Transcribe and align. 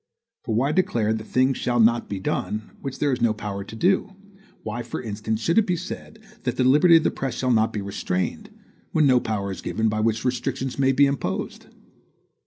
For 0.41 0.55
why 0.55 0.71
declare 0.71 1.13
that 1.13 1.23
things 1.27 1.57
shall 1.59 1.79
not 1.79 2.09
be 2.09 2.17
done 2.19 2.71
which 2.81 2.97
there 2.97 3.13
is 3.13 3.21
no 3.21 3.35
power 3.35 3.63
to 3.63 3.75
do? 3.75 4.15
Why, 4.63 4.81
for 4.81 4.99
instance, 4.99 5.41
should 5.41 5.59
it 5.59 5.67
be 5.67 5.75
said 5.75 6.17
that 6.41 6.57
the 6.57 6.63
liberty 6.63 6.97
of 6.97 7.03
the 7.03 7.11
press 7.11 7.35
shall 7.35 7.51
not 7.51 7.71
be 7.71 7.81
restrained, 7.83 8.49
when 8.93 9.05
no 9.05 9.19
power 9.19 9.51
is 9.51 9.61
given 9.61 9.89
by 9.89 9.99
which 9.99 10.25
restrictions 10.25 10.79
may 10.79 10.91
be 10.91 11.05
imposed? 11.05 11.67